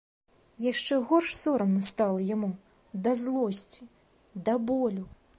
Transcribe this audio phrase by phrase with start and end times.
[0.71, 2.49] Яшчэ горш сорамна стала яму,
[3.07, 3.81] да злосці,
[4.49, 5.05] да болю.